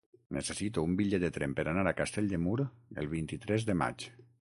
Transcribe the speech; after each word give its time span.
Necessito 0.35 0.85
un 0.87 0.95
bitllet 1.01 1.21
de 1.25 1.29
tren 1.35 1.53
per 1.59 1.65
anar 1.73 1.83
a 1.91 1.93
Castell 1.99 2.31
de 2.31 2.39
Mur 2.47 2.57
el 3.03 3.11
vint-i-tres 3.13 3.67
de 3.69 3.77
maig. 3.83 4.07